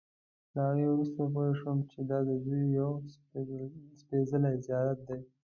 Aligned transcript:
له 0.53 0.59
هغې 0.67 0.85
وروسته 0.89 1.21
پوی 1.33 1.51
شول 1.59 1.79
چې 1.91 1.99
دا 2.09 2.17
ددوی 2.27 2.63
یو 2.79 2.91
سپېڅلی 4.01 4.53
زیارت 4.67 4.99
دی. 5.07 5.19